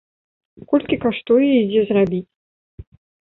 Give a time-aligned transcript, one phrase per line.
[0.71, 2.25] Колькі каштуе і дзе зрабіць?